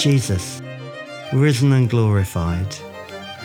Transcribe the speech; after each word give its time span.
Jesus, 0.00 0.62
risen 1.30 1.72
and 1.72 1.90
glorified, 1.90 2.74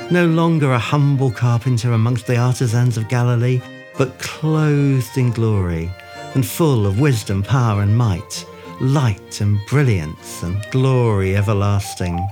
no 0.10 0.26
longer 0.26 0.72
a 0.72 0.80
humble 0.80 1.30
carpenter 1.30 1.92
amongst 1.92 2.28
the 2.28 2.38
artisans 2.38 2.96
of 2.96 3.10
Galilee, 3.10 3.60
but 3.98 4.18
clothed 4.20 5.18
in 5.18 5.32
glory 5.32 5.92
and 6.34 6.46
full 6.46 6.86
of 6.86 7.02
wisdom, 7.02 7.44
power, 7.44 7.82
and 7.82 7.98
might, 7.98 8.46
light 8.80 9.42
and 9.42 9.60
brilliance 9.68 10.44
and 10.44 10.66
glory 10.72 11.36
everlasting. 11.36 12.26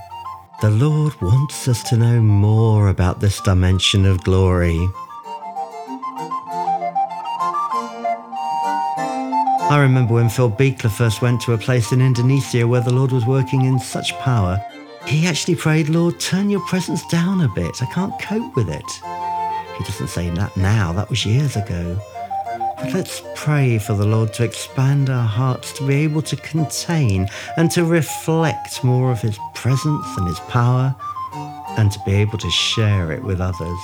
The 0.62 0.70
Lord 0.70 1.22
wants 1.22 1.68
us 1.68 1.84
to 1.90 1.98
know 1.98 2.22
more 2.22 2.88
about 2.88 3.20
this 3.20 3.42
dimension 3.42 4.06
of 4.06 4.24
glory. 4.24 4.88
I 9.74 9.80
remember 9.80 10.14
when 10.14 10.30
Phil 10.30 10.52
Beekler 10.52 10.92
first 10.92 11.24
went 11.24 11.42
to 11.42 11.54
a 11.54 11.58
place 11.58 11.92
in 11.92 12.00
Indonesia 12.00 12.68
where 12.68 12.82
the 12.82 12.94
Lord 12.94 13.12
was 13.12 13.26
working 13.26 13.66
in 13.66 13.80
such 13.80 14.14
power. 14.20 14.64
He 15.08 15.26
actually 15.26 15.56
prayed, 15.56 15.90
Lord, 15.90 16.20
turn 16.20 16.52
your 16.52 16.60
presence 16.68 17.04
down 17.08 17.42
a 17.42 17.48
bit. 17.48 17.82
I 17.82 17.88
can't 17.88 18.14
cope 18.22 18.56
with 18.56 18.70
it. 18.70 18.86
He 19.76 19.84
doesn't 19.84 20.10
say 20.10 20.30
that 20.30 20.56
now, 20.56 20.94
that 20.94 21.10
was 21.10 21.26
years 21.26 21.56
ago. 21.56 22.00
But 22.78 22.94
let's 22.94 23.24
pray 23.34 23.80
for 23.80 23.96
the 23.96 24.06
Lord 24.06 24.32
to 24.36 24.44
expand 24.44 25.10
our 25.10 25.26
hearts 25.28 25.74
to 25.80 25.88
be 25.88 25.96
able 26.04 26.22
to 26.22 26.36
contain 26.36 27.28
and 27.58 27.72
to 27.72 27.84
reflect 27.84 28.84
more 28.84 29.12
of 29.12 29.22
His 29.22 29.40
presence 29.56 30.06
and 30.18 30.28
His 30.28 30.40
power 30.42 30.96
and 31.80 31.92
to 31.92 32.00
be 32.06 32.14
able 32.14 32.38
to 32.38 32.52
share 32.52 33.12
it 33.12 33.24
with 33.24 33.42
others. 33.42 33.80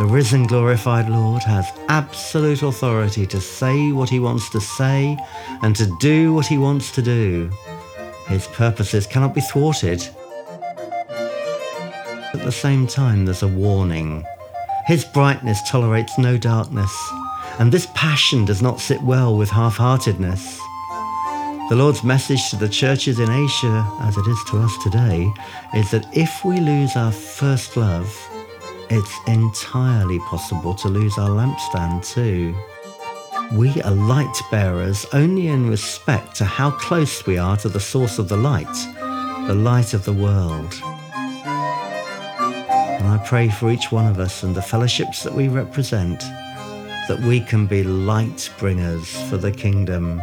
The 0.00 0.06
risen, 0.06 0.46
glorified 0.46 1.10
Lord 1.10 1.42
has 1.42 1.70
absolute 1.90 2.62
authority 2.62 3.26
to 3.26 3.38
say 3.38 3.92
what 3.92 4.08
He 4.08 4.18
wants 4.18 4.48
to 4.48 4.58
say 4.58 5.18
and 5.60 5.76
to 5.76 5.94
do 6.00 6.32
what 6.32 6.46
He 6.46 6.56
wants 6.56 6.90
to 6.92 7.02
do. 7.02 7.50
His 8.26 8.46
purposes 8.46 9.06
cannot 9.06 9.34
be 9.34 9.42
thwarted. 9.42 10.00
At 11.10 12.40
the 12.42 12.50
same 12.50 12.86
time, 12.86 13.26
there's 13.26 13.42
a 13.42 13.48
warning. 13.48 14.24
His 14.86 15.04
brightness 15.04 15.60
tolerates 15.68 16.16
no 16.16 16.38
darkness, 16.38 16.96
and 17.58 17.70
this 17.70 17.88
passion 17.92 18.46
does 18.46 18.62
not 18.62 18.80
sit 18.80 19.02
well 19.02 19.36
with 19.36 19.50
half 19.50 19.76
heartedness. 19.76 20.58
The 21.68 21.76
Lord's 21.76 22.02
message 22.02 22.48
to 22.48 22.56
the 22.56 22.70
churches 22.70 23.18
in 23.18 23.28
Asia, 23.28 23.86
as 24.00 24.16
it 24.16 24.26
is 24.26 24.42
to 24.48 24.60
us 24.60 24.82
today, 24.82 25.30
is 25.74 25.90
that 25.90 26.06
if 26.16 26.42
we 26.42 26.58
lose 26.58 26.96
our 26.96 27.12
first 27.12 27.76
love, 27.76 28.10
it's 28.90 29.18
entirely 29.28 30.18
possible 30.20 30.74
to 30.74 30.88
lose 30.88 31.16
our 31.16 31.30
lampstand 31.30 32.04
too. 32.04 32.54
We 33.52 33.80
are 33.82 33.92
light 33.92 34.36
bearers 34.50 35.06
only 35.12 35.46
in 35.46 35.70
respect 35.70 36.34
to 36.36 36.44
how 36.44 36.72
close 36.72 37.24
we 37.24 37.38
are 37.38 37.56
to 37.58 37.68
the 37.68 37.78
source 37.78 38.18
of 38.18 38.28
the 38.28 38.36
light, 38.36 38.66
the 39.46 39.54
light 39.54 39.94
of 39.94 40.04
the 40.04 40.12
world. 40.12 40.74
And 42.98 43.08
I 43.08 43.22
pray 43.24 43.48
for 43.48 43.70
each 43.70 43.92
one 43.92 44.06
of 44.06 44.18
us 44.18 44.42
and 44.42 44.56
the 44.56 44.62
fellowships 44.62 45.22
that 45.22 45.34
we 45.34 45.46
represent 45.48 46.20
that 47.08 47.20
we 47.26 47.40
can 47.40 47.66
be 47.66 47.84
light 47.84 48.50
bringers 48.58 49.08
for 49.28 49.36
the 49.36 49.52
kingdom. 49.52 50.20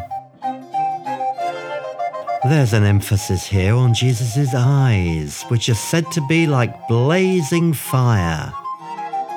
There's 2.43 2.73
an 2.73 2.83
emphasis 2.83 3.47
here 3.47 3.73
on 3.73 3.95
Jesus' 3.95 4.53
eyes, 4.53 5.41
which 5.47 5.69
are 5.69 5.75
said 5.75 6.11
to 6.11 6.21
be 6.27 6.45
like 6.45 6.87
blazing 6.87 7.73
fire. 7.73 8.53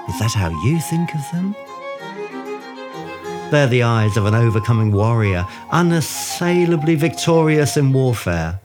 Is 0.08 0.18
that 0.18 0.32
how 0.34 0.50
you 0.64 0.78
think 0.80 1.14
of 1.14 1.30
them? 1.32 1.56
They're 3.50 3.66
the 3.66 3.84
eyes 3.84 4.18
of 4.18 4.26
an 4.26 4.34
overcoming 4.34 4.92
warrior, 4.92 5.46
unassailably 5.70 6.94
victorious 6.94 7.78
in 7.78 7.92
warfare, 7.92 8.60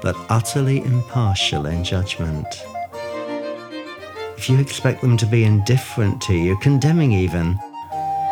but 0.00 0.16
utterly 0.30 0.78
impartial 0.78 1.66
in 1.66 1.84
judgment. 1.84 2.46
If 4.38 4.48
you 4.48 4.58
expect 4.58 5.02
them 5.02 5.18
to 5.18 5.26
be 5.26 5.44
indifferent 5.44 6.22
to 6.22 6.34
you, 6.34 6.56
condemning 6.58 7.12
even, 7.12 7.58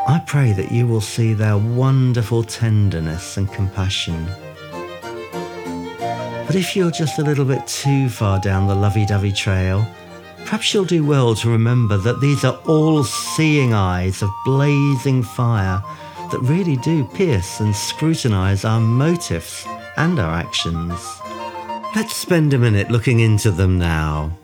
I 0.08 0.22
pray 0.26 0.52
that 0.52 0.72
you 0.72 0.86
will 0.86 1.02
see 1.02 1.34
their 1.34 1.58
wonderful 1.58 2.42
tenderness 2.42 3.36
and 3.36 3.52
compassion. 3.52 4.26
But 6.52 6.60
if 6.60 6.76
you're 6.76 6.90
just 6.90 7.18
a 7.18 7.22
little 7.22 7.46
bit 7.46 7.66
too 7.66 8.10
far 8.10 8.38
down 8.38 8.68
the 8.68 8.74
lovey 8.74 9.06
dovey 9.06 9.32
trail, 9.32 9.86
perhaps 10.40 10.74
you'll 10.74 10.84
do 10.84 11.02
well 11.02 11.34
to 11.36 11.48
remember 11.48 11.96
that 11.96 12.20
these 12.20 12.44
are 12.44 12.60
all 12.66 13.04
seeing 13.04 13.72
eyes 13.72 14.20
of 14.20 14.28
blazing 14.44 15.22
fire 15.22 15.82
that 16.30 16.40
really 16.42 16.76
do 16.76 17.04
pierce 17.04 17.60
and 17.60 17.74
scrutinize 17.74 18.66
our 18.66 18.80
motives 18.80 19.64
and 19.96 20.18
our 20.18 20.34
actions. 20.34 20.92
Let's 21.96 22.16
spend 22.16 22.52
a 22.52 22.58
minute 22.58 22.90
looking 22.90 23.20
into 23.20 23.50
them 23.50 23.78
now. 23.78 24.36